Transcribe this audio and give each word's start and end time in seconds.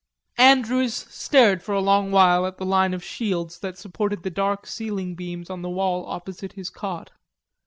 Andrews 0.39 0.95
stared 1.11 1.61
for 1.61 1.73
a 1.75 1.79
long 1.79 2.09
while 2.11 2.47
at 2.47 2.57
the 2.57 2.65
line 2.65 2.95
of 2.95 3.03
shields 3.03 3.59
that 3.59 3.77
supported 3.77 4.23
the 4.23 4.31
dark 4.31 4.65
ceiling 4.65 5.13
beams 5.13 5.47
on 5.47 5.61
the 5.61 5.69
wall 5.69 6.07
opposite 6.07 6.53
his 6.53 6.71
cot. 6.71 7.11